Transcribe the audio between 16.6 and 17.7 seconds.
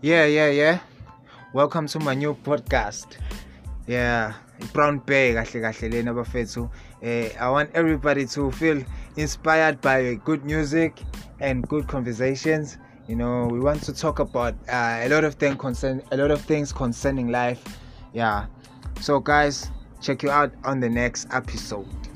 concerning life.